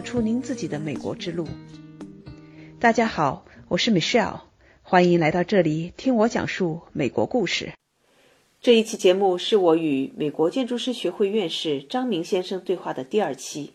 [0.00, 1.46] 走出您自己的美国之路。
[2.80, 4.40] 大家好，我是 Michelle，
[4.80, 7.74] 欢迎来到这里听我讲述美国故事。
[8.62, 13.74] 这一期节目是我与美国建筑师学会院士张明先生对话的第二期。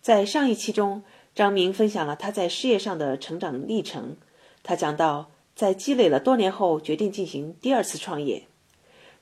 [0.00, 1.02] 在上一期中，
[1.34, 4.18] 张明分享了他在事业上的成长历程。
[4.62, 8.44] 他讲到，在积累了多年后，决定进行第二次创业。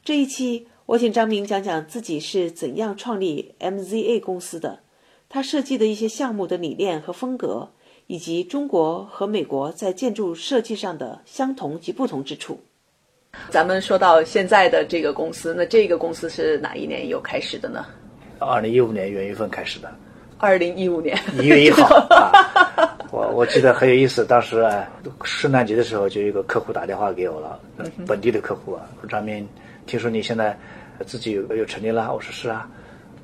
[0.05, 4.81] 这一期，我请张明讲讲自己是怎样创立 MZA 公司的，
[5.29, 7.71] 他设计的一些项目的理念和风格。
[8.11, 12.59] 以及中国和美国在建筑设计上的相同及不同之处。
[13.51, 17.85] 咱们说到现在的这个公司，那这个公司是哪一年有开始的呢？
[18.39, 19.95] 二零一五年元月份开始的。
[20.39, 24.25] 二零一五年一月一号 啊，我我记得很有意思。
[24.25, 24.89] 当时啊，
[25.25, 27.61] 圣诞节的时候，就有一个客户打电话给我了，
[28.07, 29.47] 本地的客户啊，张明，
[29.85, 30.59] 听说你现在
[31.05, 32.11] 自己有有成立了？
[32.11, 32.67] 我说是啊，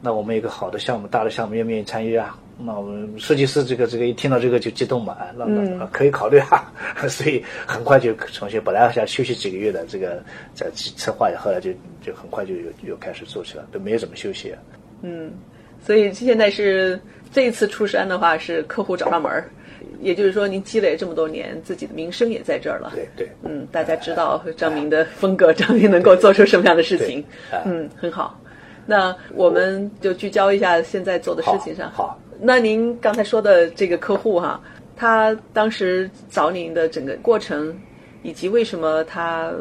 [0.05, 2.39] 那我们有个好的项目，大的项目，愿不愿意参与啊？
[2.59, 6.71] 那我们设计师这个这个一听到这个就激动嘛，那那可以考虑啊，
[7.09, 14.55] 所以很快就重新，本来想休息几个月的这个在策划，后来就就很快就又又开始做起来，都没有怎么休息。
[15.01, 15.33] 嗯，
[15.83, 17.01] 所以现在是
[17.33, 19.51] 这一次出山的话，是客户找上门儿，
[20.03, 22.93] 也就是说您积累这么多年，自己的名声也在这儿了。
[22.95, 27.25] 对对，嗯，大家知道张明的风格，张明能够做出什么样的事情，
[27.65, 28.39] 嗯，很好。
[28.87, 31.91] 那我们就聚焦一下现在做的事情上。
[31.91, 32.19] 好。
[32.41, 34.61] 那您刚才说的这个客户哈，
[34.97, 37.75] 他当时找您的整个过程，
[38.23, 39.53] 以及为什么他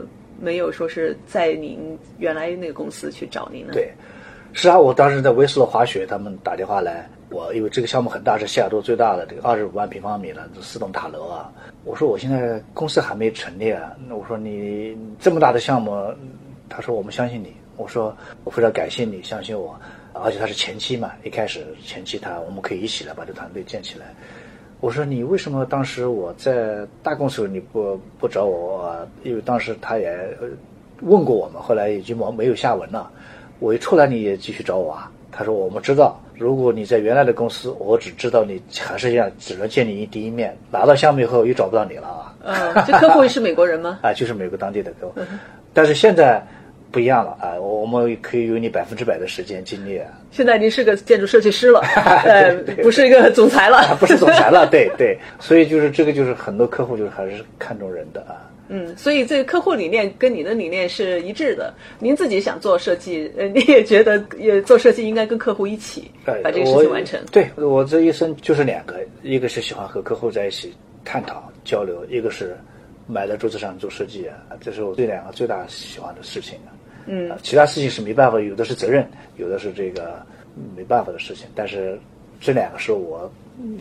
[0.42, 3.74] 没有说是在您原来那个公司去找您呢？
[3.74, 3.94] 对，
[4.54, 11.52] 是啊，我当时在威斯勒滑雪，他们打电话来，我因为这个项目很大，是西雅图最大的这个二十五万平方米的这四栋大楼啊。
[11.86, 15.96] 我说我现在公司还没成立啊，那我说你这么大的项目，
[16.68, 17.54] 他说我们相信你。
[17.78, 19.76] 我说我非常感谢你相信我。
[20.16, 24.14] 而且他是前期嘛，一开始前期他我们可以一起来把这团队建起来。
[24.80, 28.96] 我说你为什么当时我在大公司你不不找我？
[29.24, 30.16] 因为当时他也
[31.02, 33.10] 问过我们，后来已经没没有下文了。
[33.58, 35.12] 我一出来你也继续找我啊？
[35.32, 42.36] 他说我们知道，如果你在原来的公司，我只知道你还是要只能见你一第一面，拿到项目以后又找不到你了啊。
[42.44, 43.98] 嗯，这客户是美国人吗？
[44.06, 45.16] 啊，就是美国当地的客户。
[45.74, 46.46] 但是现在。
[46.94, 47.60] 不一样了啊！
[47.60, 50.00] 我们可以有你百分之百的时间精力。
[50.30, 51.80] 现在您是个建筑设计师了，
[52.24, 55.18] 呃，不是一个总裁了，不是总裁了， 对对。
[55.40, 58.48] 所以就是这个，就是很多客户就是还是看重人的啊。
[58.70, 61.74] 嗯，所以这个客户理念跟你的理念是一致的。
[61.98, 67.20] 您自己想做设计，呃，你也觉得也做设计应该跟客户一起把这个事情完成。
[67.32, 70.72] 对我这一生就是两个，一个是喜欢和客户在一起
[71.04, 72.56] 探讨交流，一个是
[73.08, 76.58] 埋在桌子上做设计啊，这是我这两个最大喜欢的事情。
[77.06, 80.24] 嗯，其他事情是没办法，有的是责任，有的是这个
[80.76, 81.48] 没办法的事情。
[81.56, 82.00] 但是
[82.40, 83.32] 这两个是我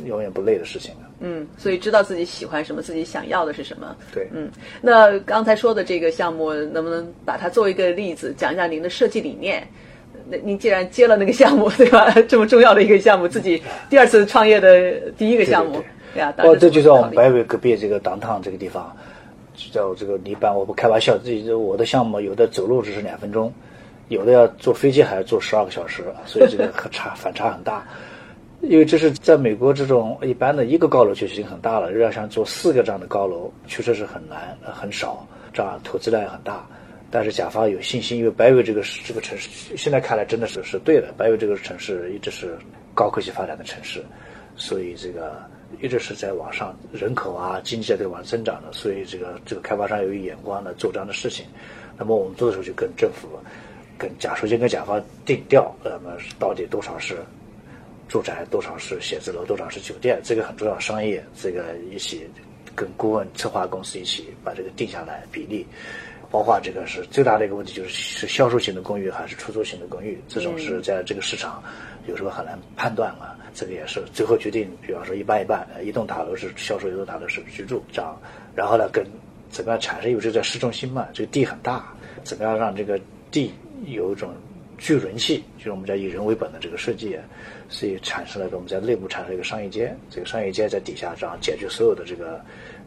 [0.04, 0.92] 永远不累的事情
[1.24, 3.94] 嗯，所以知道自己喜欢什么，自己想要的是什么。
[4.12, 4.50] 对，嗯，
[4.80, 9.66] 那刚才说的这个项目，能不能把它作为一个例子，讲一下您的设计理念？
[10.28, 12.10] 那您既然接了那个项目， 对吧？
[12.28, 15.80] 这么重要的一个项目，自己第二次创业的第一个项目，
[16.12, 16.34] 对呀。
[16.38, 18.94] 哦，这就在我们白尾隔壁这个当趟这个地方。
[19.70, 23.52] 叫这个泥板，我不开玩笑，自己我的项目有的走路只是两分钟，
[24.08, 27.86] 有的要坐飞机还要坐十二个小时，所以这个很差，反差很大。
[28.62, 36.66] 因为这是在美国这种一般的一个高楼就已经很大了，要想做四个这样的高楼，确实是很难，很少，这样投资量也很大。
[37.10, 42.56] 但是甲方有信心，因为白尾这个这个城市现在看来真的是是对的，白尾这个城市一直是
[42.94, 44.02] 高科技发展的城市，
[44.56, 45.32] 所以这个。
[45.80, 51.46] 一直是在往上，人口啊，经济啊在往增长的，所以这个这个开发商有眼光的做这样的事情。
[51.98, 53.28] 那么我们做的时候就跟政府、
[53.98, 57.16] 跟甲首先跟甲方定调，那么到底多少是
[58.08, 60.78] 住宅，多少是写字楼，多少是酒店，这个很重要。
[60.78, 62.28] 商业这个一起
[62.74, 65.66] 跟顾问策划公司一起把这个定下来比例，
[66.30, 71.62] 包括这个是最大的一个问题，就是是销售型的公寓还是出租型的公寓，这种是在这个市场
[72.06, 73.36] 有时候很难判断啊。
[73.54, 78.20] 这个也是最后决定，比方说一半一半，一栋大楼是销售，一栋大楼是居住，这样，
[78.54, 79.06] 然后呢，跟
[79.50, 80.10] 怎么样产生？
[80.10, 81.92] 因为这在市中心嘛，这个地很大，
[82.24, 82.98] 怎么样让这个
[83.30, 83.52] 地
[83.86, 84.32] 有一种
[84.78, 85.44] 聚人气？
[85.58, 87.16] 就是我们叫以人为本的这个设计，
[87.68, 92.40] 所以产生了我们在内部产生一个商业街，这个商业街在底下，这样解决所有的这个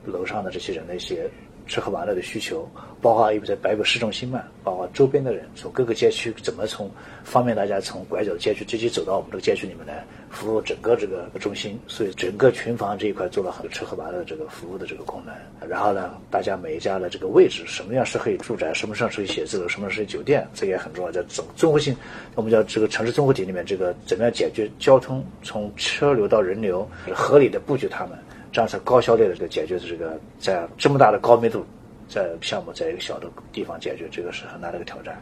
[0.04, 1.30] 楼上的这些人的一些
[1.68, 2.70] 吃喝玩乐的需求，
[3.02, 6.90] 包括又在白北市中心嘛，包括周边的人，从各个街区怎么从
[7.24, 11.80] 方便大家从拐角街区直接走到我们这个街区里面来，服务整个这个中心。
[11.88, 15.34] 所以整个群房这一块做了很多吃喝玩乐这个服务的这个功能。
[15.68, 21.12] 然后呢，大家每一家的这个位置，什么样适合于住宅，什么适合于写字楼，什么适合于酒店，这也很重要。
[21.12, 21.96] 在综综合性，
[22.36, 28.18] 我们叫这个城市综合体里面，这个怎么样解决交通从车流到人流，合理的布局它们。
[28.56, 31.66] 这样是高效率的解决这个在这么大的高密度
[32.08, 35.22] 在项目在一个小的地方解决，这个是很大的一个挑战。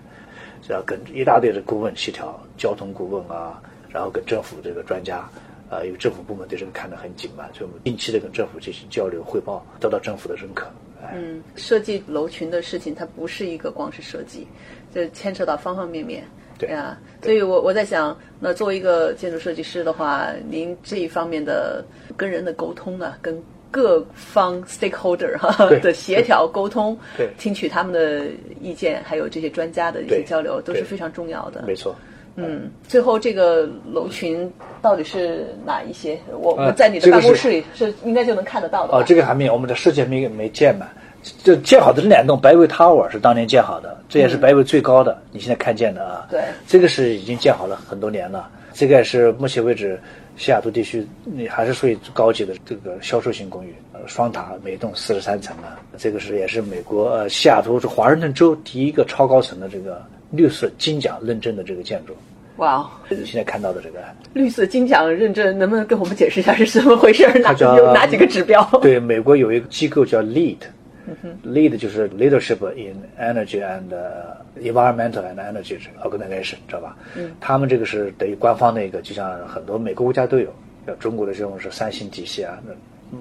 [0.69, 3.59] 要跟一大堆的顾问协调，交通顾问啊，
[3.89, 5.27] 然后跟政府这个专家
[5.67, 10.67] 啊，因为政府部门对这个看得很紧嘛，所以我们定期的跟政府进行交流汇报，得到政府的认可。
[11.11, 14.47] 嗯，设计楼群的事情，它不是一个光是设计，
[14.93, 16.23] 这牵扯到方方面面。
[16.57, 21.83] 对呀，所以我我在想，那作为一个建筑设计师的话，您这一方面的
[22.15, 23.41] 跟人的沟通呢，跟
[23.71, 28.27] 各方 stakeholder 哈 的协调沟通，对，听取他们的
[28.61, 31.63] 意见，还有这些专家的一些交流，都是非常重要的。
[31.67, 31.95] 没错。
[32.35, 34.51] 嗯，最后这个楼群
[34.81, 36.19] 到底是哪一些？
[36.39, 38.93] 我们在你的办公室里是应该就能看得到的。
[38.95, 40.89] 哦，这个还没有，我们的设计还没没建满。
[41.43, 45.17] 这建好的这两栋白维 Tower 是当年建好的，这也是白维最高的。
[45.31, 48.49] 你现在看见的啊，对，这个是已经建好了很多年了。
[48.73, 49.99] 这个也是目前为止
[50.35, 55.79] 西雅图地区你还是属于高级的这个销售型公寓，呃，双塔，每栋四十三层啊。
[55.97, 62.13] 这个是也是美国呃西雅图是华盛顿州第一个超高层的这个绿色金奖认证的这个建筑。
[62.57, 62.89] 哇哦！
[63.09, 63.99] 现在看到的这个
[64.33, 67.27] 绿色金奖认证，能不能跟我们解释一下是怎么回事？
[67.39, 68.63] 哪有哪几个指标？
[68.81, 70.57] 对，美国有一个机构叫 LEED。
[71.43, 73.89] Lead 就是 leadership in energy and
[74.57, 76.97] environmental and energy organization，知道吧？
[77.15, 80.53] 嗯，他们这个是等于官方的一个，就像很多美国国家都有，
[80.87, 82.73] 像中国的这种是三星体系啊，那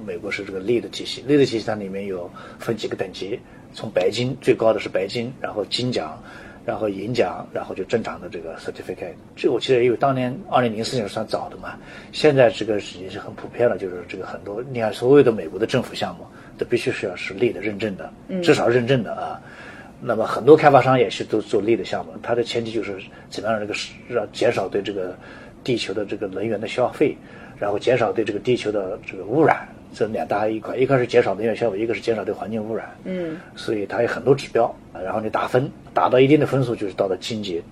[0.06, 1.22] 美国是这个 Lead 体系。
[1.22, 3.40] Lead 体系它里面有分几个等级，
[3.74, 6.16] 从白金最高的是白金，然后金奖，
[6.64, 9.14] 然后银奖，然后就正常的这个 certificate。
[9.34, 11.76] 这我记得因为当年二零零四年算早的嘛，
[12.12, 16.24] 现在这个已经是很普遍了，就是这个很多你看所有的美国的政府项目。
[16.58, 18.12] 这必须是要是立的认证的，
[18.42, 19.40] 至少认证的啊。
[20.04, 22.96] 那么很多开发商也是都做立的项目，它的前提就是
[23.30, 23.78] 怎么样让这个
[24.08, 25.16] 让减少对这个
[25.62, 27.16] 地球的这个能源的消费，
[27.56, 29.64] 然后减少对这个地球的这个污染，
[29.94, 32.90] 这两大一块，一个是减少能源消费，一个是减少对环境污染。
[33.04, 37.62] 嗯，所以它有很多指标，然后你打分，打到一定的分数就是到了金级，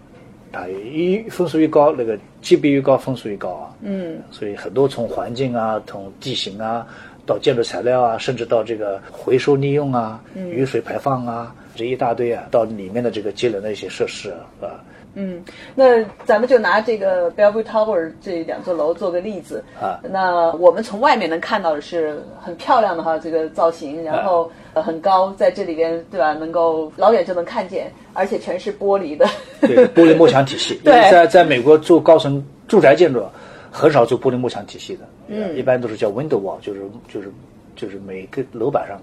[0.53, 3.75] 它一分数越高，那个级别越高，分数越高啊。
[3.83, 6.87] 嗯，所以很多从环境啊，从地形啊。
[7.31, 14.31] 到建筑材料啊，甚至到这个回收利用啊，雨水排放啊，这一大堆啊，到里面的这个节能的一些设施
[14.61, 14.67] 啊。
[15.15, 15.41] 嗯，
[15.77, 20.01] 那咱们就拿这个 Bellevue Tower 这两座楼做个例子啊。
[20.03, 26.33] 那我们从外面能看到的是很漂亮的哈，这个造型，然后很高，在这里边对吧？
[26.33, 29.25] 能够老远就能看见，而且全是玻璃的。
[29.61, 30.75] 对，玻璃幕墙体系。
[30.85, 33.25] 对，在在美国做高层住宅建筑。
[33.71, 37.31] 很少做玻璃幕墙体系的，嗯，一般都是叫 window wall，就是就是
[37.77, 39.01] 就是每个楼板上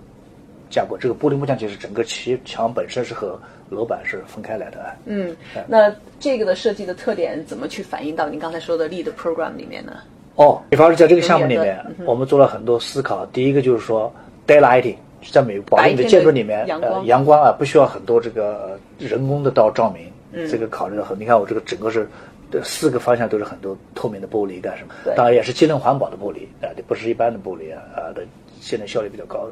[0.70, 4.94] 架过这个玻璃幕墙，其实整个墙墙本身是和楼板是分开来的。
[5.06, 5.36] 嗯，
[5.68, 9.94] 那这个的设计的特点怎么去反映到您刚才说的 lead program 里面呢？
[10.36, 13.26] 哦，比方说在这个项目里面，我们做了很多思考。
[13.28, 14.14] 第一个就是说
[14.46, 14.96] daylighting，
[15.32, 17.42] 在美国保证你的建筑里面，呃，阳光。
[17.42, 20.12] 啊不需要很多这个人工的到照明，
[20.50, 21.18] 这个考虑的很。
[21.20, 22.08] 你看我这个整个是。
[22.50, 24.94] 这四个方向都是很多透明的玻璃干什么？
[25.18, 28.26] 当然也是节能环保的玻璃啊，这不是一般的玻璃啊啊的，
[28.62, 29.52] 节能效率比较高的。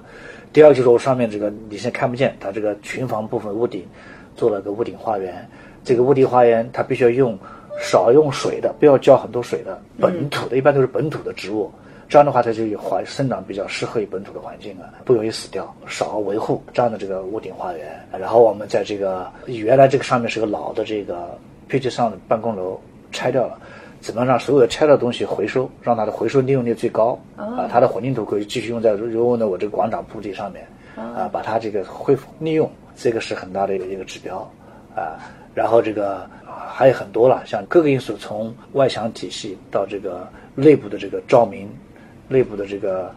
[0.54, 3.86] 第二就是我上面这个你现在看不见，它这个群房部分屋顶
[4.38, 5.45] 做了个屋顶花园，
[5.83, 7.38] 这个屋顶花园它必须要用
[7.78, 11.69] 少用水的，不要浇很多水的，本土的一般都是本土的植物，
[12.07, 18.07] 这样的话它就有环生长比较适合于本土的环境啊，不容易死掉，少维护这样的这个屋顶花园。
[18.19, 21.38] 然后我们在这个原来这个上面是个老的这个。
[21.68, 22.80] 配置上的办公楼
[23.12, 23.59] 拆掉了，
[24.00, 27.19] 怎么让所有的拆掉的东西回收，让它的回收利用率最高？
[27.35, 30.64] 啊，它的混凝土可以继续用在如果呢我这个广场铺地上面，
[30.95, 34.47] 啊，把它这个恢复利用，这个是很大的一个一个指标，
[34.95, 35.18] 啊，
[35.56, 36.30] 然后这个
[36.71, 41.68] 还有很多了，像各个因素，从外墙体系到这个内部的这个照明，
[42.28, 43.14] 内部的这个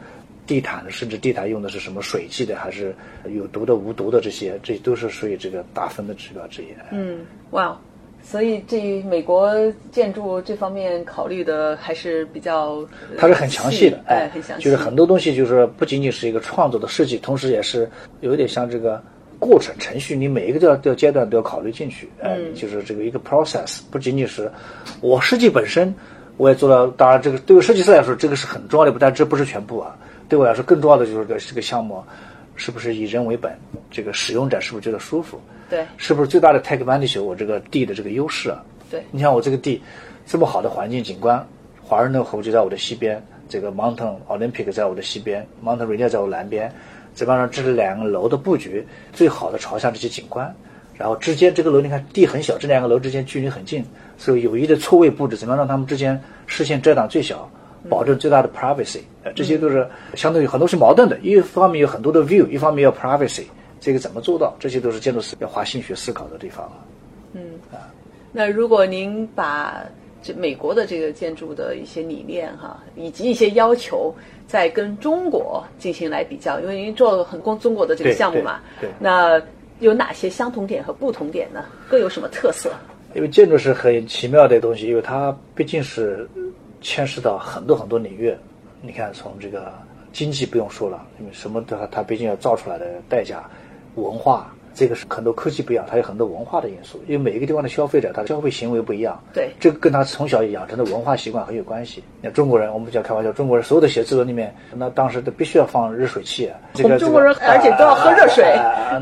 [0.46, 2.94] 地毯，甚至地毯用的是什么水剂的，还是
[3.34, 6.66] 有毒的、无毒的这些，这都是属于这个打分的指标之一。
[6.90, 7.78] 嗯，哇。
[8.20, 9.54] 所以，这美国
[9.92, 12.84] 建筑这方面考虑的还是比较，
[13.16, 17.88] 它是很详细的，哎，很详细，就是很多东西就是不仅仅是一个创作的设计，同时也是
[18.20, 19.00] 有点像这个
[19.38, 24.50] 过程程序，你每一个都要都要阶段都要考虑进去，嗯，就是这个一个 process，不仅仅是
[25.00, 25.94] 我设计本身，
[26.38, 29.94] 我也做了，当然这个对于设计师来说，这个是很重要的一步，但这不是全部啊。
[30.28, 32.02] 对我来说，更重要的就是这个项目
[32.54, 33.52] 是不是以人为本？
[33.90, 35.38] 这个使用者是不是觉得舒服？
[35.68, 38.62] 对，是不是最大的 take advantage 我这个地的这个优势啊？
[38.90, 39.82] 对，你像我这个地
[40.24, 41.44] 这么好的环境景观，
[41.82, 46.72] 华盛顿湖就在我的西边，这个 Mountain Olympic 在我的西边，Mountain Rainier 在我南边，
[47.14, 50.54] 这帮上这两个楼的布局最好的朝向这些景观，
[50.98, 53.82] 然后之间这个楼你看地很小，这两个楼之间距离很近，
[54.18, 57.48] 所以有意的错位布置，怎么样让他们之间视线遮挡最小？
[57.88, 61.16] 保证最大的 privacy，呃，这些都是相当于很多是矛盾的。
[61.20, 63.44] 一方面有很多的 view，一方面要 privacy，
[63.80, 64.54] 这个怎么做到？
[64.58, 66.70] 这些都是建筑师要花心血思考的地方。
[67.34, 67.40] 嗯
[67.72, 67.86] 啊，
[68.32, 69.80] 那如果您把
[70.20, 74.12] 这美国的这个建筑的一些理念哈，以及一些要求，
[74.48, 79.40] 再跟中国进行来比较，因为您做了很多中国的这个项目嘛，对，那
[79.80, 81.64] 有哪些相同点和不同点呢？
[81.88, 82.72] 各有什么特色？
[83.14, 86.28] 因为建筑是很奇妙的东西，因为它毕竟是。
[86.80, 88.32] 牵涉到很多很多领域，
[88.80, 89.72] 你看，从这个
[90.12, 93.42] 经济不用说了，因为什么的，它毕竟要造出来的代价，
[93.96, 94.54] 文化。
[94.78, 97.02] 这个是很多科技不一样，它有很多文化的因素。
[97.08, 99.20] 因为每一个地方的消费者，他的消费行为不一样。
[99.34, 102.00] 对，这个跟他从小养成的文化习惯很有关系。
[102.22, 106.48] 那中国人，我们讲开玩笑，中国人所有的写字楼里面，那当时都必须要放热水器。
[106.74, 108.44] 这个中国人而且都要喝热水。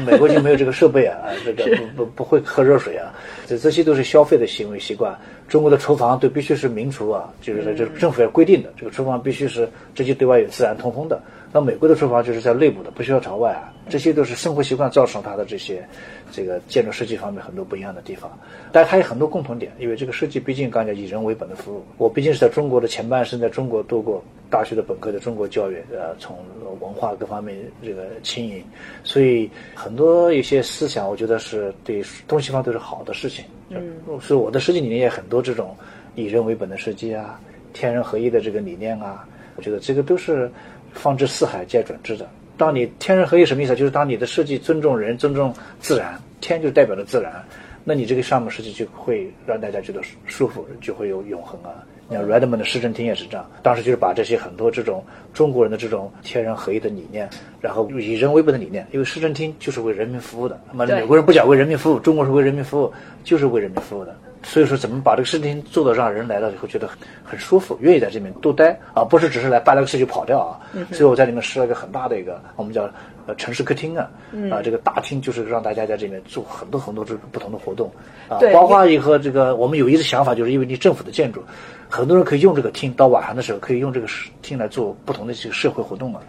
[0.06, 3.12] 美国就没有这个设备啊， 这个不不不会喝热水啊。
[3.46, 5.14] 这这些都是消费的行为习惯。
[5.46, 11.20] 中国的厨房都必须是明厨啊，就是这政府要规定的，这个厨房必须是直接对外有自然通风的。
[11.56, 13.72] 那美国的厨房就是在内部的，不需要朝外啊。
[13.88, 15.82] 这些都是生活习惯造成它的这些，
[16.30, 18.30] 这个建筑设计方面很多不一样的地方。
[18.70, 21.82] 但它有很多共同点，因为这个设计毕竟刚才以人为本的服务。
[21.96, 26.36] 我毕竟是在中国的前半生，在中国度过大学的本科的中国教育，呃，从
[26.78, 28.62] 文化各方面这个轻盈，
[29.02, 33.46] 所以很多一些思想，我觉得是对东西方都是好的事情。
[33.70, 35.74] 嗯，所以我的设计理念也很多这种
[36.16, 37.40] 以人为本的设计啊，
[37.72, 40.50] 天人合一的这个理念啊，我觉得这个都是。
[40.98, 42.28] 方知四海皆准之的。
[42.56, 43.76] 当你天人合一什么意思？
[43.76, 47.44] 就是当你的设计尊重人、尊重自然，天就代表了自然，
[47.84, 51.84] 那你这个项目设计就会让大家觉得舒服，就会有永恒啊。
[52.08, 57.28] 你像 Redmond 的市政厅也是这样，当时就是把这些很多这种中国人的这种天人合一的理念，
[57.60, 60.58] 然后以人为本的理念，因为市政厅就是为人民服务的。
[60.70, 62.92] 那么美国人不讲为人民服务，中国是为人民服务，
[63.24, 64.16] 就是为人民服务的。
[64.42, 70.60] 所以说，怎么把这个事情做到让人来了以后觉得很很舒服，愿意在这边多待啊，不是只是来办了个事就跑掉啊。
[70.92, 72.88] 所以我在里面设了一个很大的一个我们叫
[73.26, 74.08] 呃城市客厅啊，
[74.52, 77.90] 啊这个大厅就是让大家在这边做很多很多这个不同的活动
[78.28, 81.42] 啊，包括以后这个我们有一个想法，就是因为你政府的建筑，
[81.88, 84.06] 很多人可以用这个厅，到晚上的时候可以用这个
[84.42, 86.20] 厅来做不同的这个社会活动啊。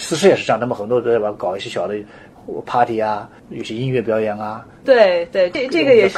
[0.00, 1.96] 四市也是这样，那么很多都要搞一些小的。
[2.64, 6.16] Party 啊，有些音乐表演啊，对对，这这个也是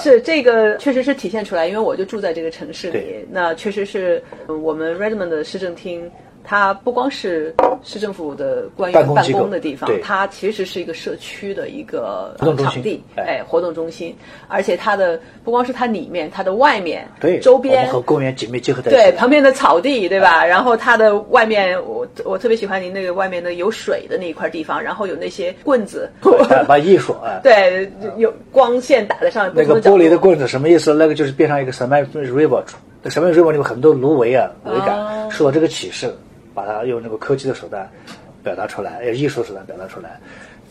[0.00, 6.10] 是这个确实是体现出来，因为我就住在这个城市里，那确实是我们 Redmond 的市政厅。
[6.42, 14.16] 它不光是市政府的关于办公的地方，它其实是一个社区的一个场地，哎，活动中心。
[14.48, 19.00] 而且它的不光是它里面，它的外面，对，周边和公园紧密结合在一起。
[19.00, 20.44] 对，旁边的草地，对吧？
[20.44, 26.10] 然后它的外面，我我特别喜欢您那个外面的有水的那一块地方，然后有那些棍子，
[26.66, 29.54] 把艺术啊， 对，有光线打在上面。
[29.56, 30.94] 那个玻璃的棍子什么意思？
[30.94, 32.62] 那个就是变成一个什么 river，
[33.08, 36.12] 什么 river 里面很多芦苇啊，苇杆，受到这个启示。
[36.60, 37.88] 把它用那个科技的手段
[38.42, 40.20] 表达出来，艺术手段表达出来。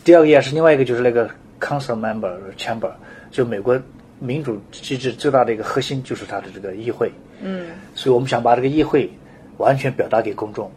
[0.04, 1.28] 第二个也是另外一个，就是那个
[1.60, 2.92] council member chamber，
[3.32, 3.76] 就美国
[4.20, 7.10] 民主机制最大的一个核心就是它的这个议会。
[7.42, 9.10] 嗯，所以我们想把这个议会
[9.58, 10.70] 完全表达给公众。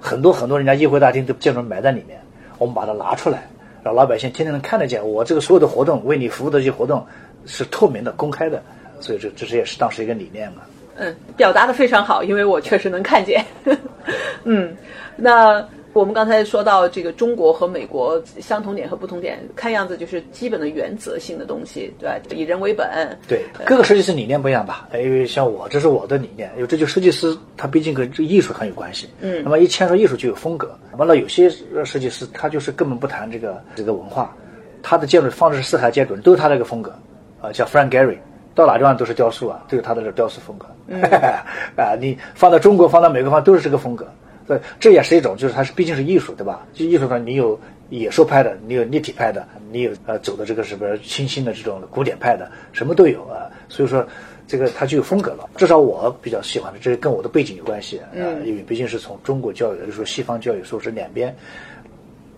[0.00, 2.18] 很多很多人家议会大厅都建筑埋在里面，
[2.56, 3.46] 我们把它拿出来，
[3.82, 5.06] 让老百姓天天能看得见。
[5.06, 7.06] 我这个所有的活动为你服务的这些活动
[7.44, 8.62] 是透明的、公开的。
[9.00, 10.62] 所以这这是也是当时一个理念嘛。
[10.96, 13.44] 嗯，表达的非常好，因为我确实能看见。
[14.44, 14.76] 嗯，
[15.16, 22.16] 那我们刚才说到这个中国和美国相同点和不同点，看样子就是基本的原则性的东西，对吧？
[22.30, 23.16] 以人为本。
[23.28, 24.88] 对，各个设计师理念不一样吧？
[24.92, 29.08] 因为像我，这是我的理念，因为这就设计师他毕竟跟这艺术很有关系。
[29.20, 29.42] 嗯。
[29.44, 30.76] 那么一牵涉艺术就有风格。
[30.96, 31.48] 完了，有些
[31.84, 34.34] 设计师他就是根本不谈这个这个文化，
[34.82, 36.92] 他的建筑方式是四海皆准，都是他那个风格。
[37.40, 38.16] 啊，叫 Frank Gehry。
[38.54, 40.66] 到哪地方都是雕塑啊，都有他的这雕塑风格。
[41.76, 44.06] 啊，你放到中国，放到美国放都是这个风格。
[44.46, 46.66] 对，这也是一种，就是它是毕竟是艺术，对吧？
[46.74, 47.58] 就艺术上，你有
[47.88, 53.48] 野兽派的，你有立体派的，你有呃走的这个什么清新的这种古典派的，什么都有啊。
[53.70, 54.06] 所以说，
[54.46, 55.48] 这个它就有风格了。
[55.56, 58.06] 至少我比较喜欢的，这跟我的背景有关系啊，
[58.44, 61.34] 因为毕竟是从中国教育，就是说西方教育，说是两边。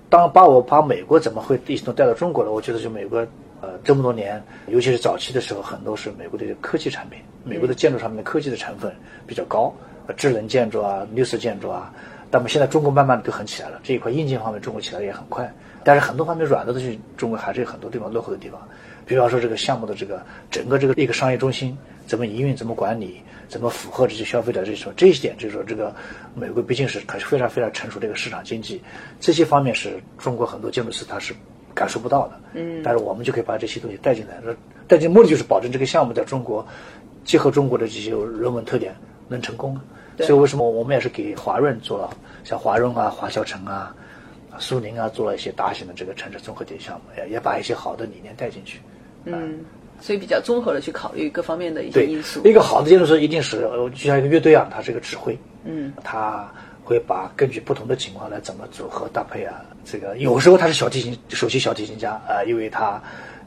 [0.09, 2.53] 当把我把美国怎么会一起都带到中国了？
[2.53, 3.27] 我觉得就美国。
[3.61, 8.95] 呃，这么多年，尤其是早期的时候，很多是美国的科技产品，美国的建筑上面的科技的成分
[9.27, 9.75] 比较高，
[10.17, 11.93] 智能建筑啊、绿色建筑啊，
[12.31, 15.51] 那么现在中国慢慢的都很起来了，这一块硬件方面中国起来也很快，
[15.83, 18.61] 但是很多方面软的东西，中国还是有很多地方落后的地方。
[19.07, 20.21] 比方说这个项目的这个
[20.51, 25.95] 整个这个一个商业中心怎么营运、怎么管理、怎么符合这些消费者这种这一点，就是说这个
[26.35, 28.83] 美国毕竟是还是非常非常成熟的一个市场经济，
[29.21, 31.33] 这些方面是中国很多建筑师他是
[31.77, 32.41] 感受不到的。
[32.55, 34.41] 嗯，但是我们就可以把这些东西带进来，
[34.89, 36.67] 带进目的就是保证这个项目在中国
[37.25, 38.97] 结合中国的这些人文特点
[39.29, 39.79] 能成功。
[40.19, 42.09] 所以为什么我们也是给华润做了
[42.43, 43.95] 像华润啊、华侨城啊、
[44.59, 48.81] 苏宁啊做了一些大型的这个城市综合体项目，也也把一些好的理念带进去。
[49.25, 49.61] 嗯，
[50.01, 52.41] 所以比较综合的去考虑各方面的一些因素。
[52.47, 55.39] 一个好的建筑师一定是就像一个乐队啊，他是一个指挥。
[55.65, 56.51] 嗯，他
[56.87, 59.61] 会把根据不同的情况来怎么组合搭配啊。
[59.85, 63.03] 这个有时候他是小提琴首席小提琴家啊，因为他。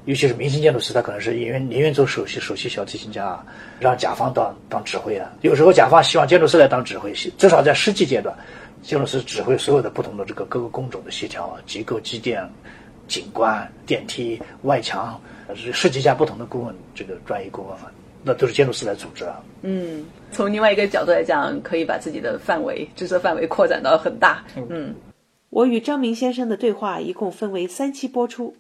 [0.05, 3.46] 尤其是明星建筑师，他可能是宁愿宁愿做首席首席小提琴家啊，
[3.79, 5.29] 让甲方当当指挥啊。
[5.41, 8.36] 有时候甲方希望建筑师来当指挥，至少在设计阶段，
[8.81, 12.50] 建筑师指挥所有的不同的这个各个工种的协调、结构、机电、
[13.08, 15.19] 景观、电梯、外墙，
[15.53, 17.77] 是设计家不同的顾问，这个专业顾问，
[18.24, 19.44] 那都是建筑师来组织啊。
[19.62, 24.44] 嗯，从另外一个角度来讲，可以把自己的范围职责范围扩展到很大。
[24.70, 24.96] 嗯，
[25.50, 28.56] 我与张明先生的对话一共分为三期播出。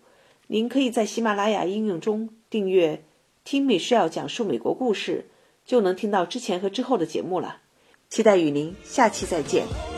[0.47, 3.03] 您可以在喜马拉雅应用中订阅
[3.45, 5.25] “听 Michelle 讲述美国故事”，
[5.65, 7.57] 就能听到之前和之后的节目了。
[8.09, 9.88] 期待与您下期再见。